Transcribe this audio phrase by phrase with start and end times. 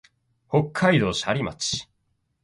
[0.49, 1.87] 北海道斜里町